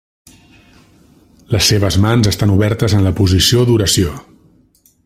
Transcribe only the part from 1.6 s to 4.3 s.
seves mans estan obertes en la posició d'oració.